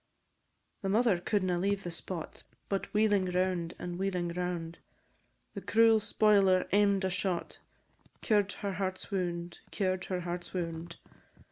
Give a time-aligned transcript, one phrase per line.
[0.81, 4.79] The mother cou'dna leave the spot, But wheeling round, and wheeling round,
[5.53, 7.59] The cruel spoiler aim'd a shot,
[8.21, 10.95] Cured her heart's wound, cured her heart's wound.